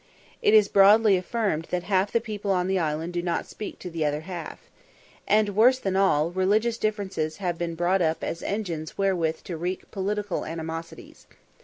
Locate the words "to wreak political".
9.43-10.43